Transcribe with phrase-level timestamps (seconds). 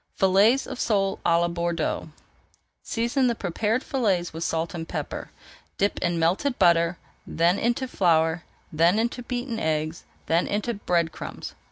[0.15, 2.09] FILLETS OF SOLE À LA BORDEAUX
[2.81, 5.29] Season the prepared fillets with salt and pepper,
[5.77, 8.43] dip in melted butter, then into flour,
[8.73, 11.53] then into beaten eggs, then into bread crumbs.